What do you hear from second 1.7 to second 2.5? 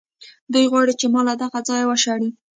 وشړي.